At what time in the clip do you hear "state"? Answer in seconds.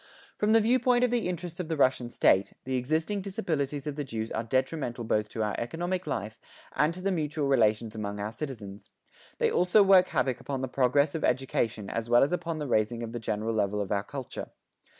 2.09-2.53